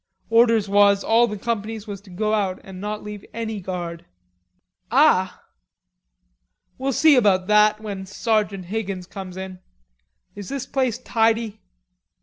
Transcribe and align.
"Orders 0.31 0.67
was 0.67 1.03
all 1.03 1.27
the 1.27 1.37
companies 1.37 1.85
was 1.85 2.01
to 2.01 2.09
go 2.09 2.33
out 2.33 2.59
an' 2.63 2.79
not 2.79 3.03
leave 3.03 3.23
any 3.35 3.59
guard." 3.61 4.03
"Ah!' 4.89 5.43
"We'll 6.79 6.91
see 6.91 7.15
about 7.15 7.45
that 7.45 7.79
when 7.79 8.07
Sergeant 8.07 8.65
Higgins 8.65 9.05
comes 9.05 9.37
in. 9.37 9.59
Is 10.33 10.49
this 10.49 10.65
place 10.65 10.97
tidy?" 10.97 11.61